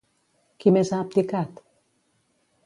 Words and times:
Qui 0.63 0.73
més 0.77 0.91
ha 0.97 1.01
abdicat? 1.05 1.63